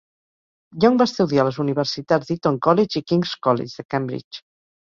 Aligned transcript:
Young 0.83 0.97
va 1.01 1.07
estudiar 1.09 1.43
a 1.43 1.45
les 1.49 1.59
universitats 1.65 2.31
d'Eton 2.31 2.59
College 2.69 3.03
i 3.03 3.07
King's 3.13 3.35
College, 3.49 3.75
de 3.83 3.91
Cambridge. 3.97 4.47